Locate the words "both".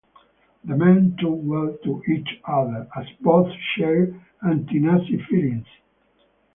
3.21-3.51